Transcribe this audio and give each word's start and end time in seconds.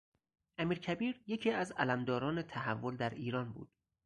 امیرکبیر 0.57 1.23
یکی 1.27 1.51
از 1.51 1.71
علمداران 1.71 2.41
تحول 2.41 2.95
در 2.97 3.09
ایران 3.09 3.53
بود. 3.53 3.71